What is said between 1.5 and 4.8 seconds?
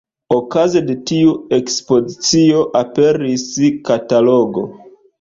ekspozicio aperis katalogo.